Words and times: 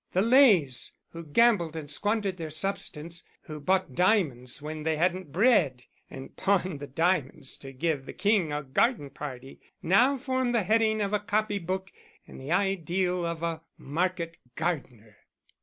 The 0.13 0.23
Leys, 0.23 0.93
who 1.11 1.23
gambled 1.23 1.75
and 1.75 1.87
squandered 1.91 2.37
their 2.37 2.49
substance, 2.49 3.23
who 3.41 3.59
bought 3.59 3.93
diamonds 3.93 4.59
when 4.59 4.81
they 4.81 4.97
hadn't 4.97 5.31
bread, 5.31 5.85
and 6.09 6.35
pawned 6.35 6.79
the 6.79 6.87
diamonds 6.87 7.55
to 7.57 7.71
give 7.71 8.07
the 8.07 8.13
King 8.13 8.51
a 8.51 8.63
garden 8.63 9.11
party, 9.11 9.59
now 9.83 10.17
form 10.17 10.53
the 10.53 10.63
heading 10.63 11.01
of 11.01 11.13
a 11.13 11.19
copybook 11.19 11.91
and 12.25 12.41
the 12.41 12.51
ideal 12.51 13.27
of 13.27 13.43
a 13.43 13.61
market 13.77 14.37
gardener." 14.55 15.17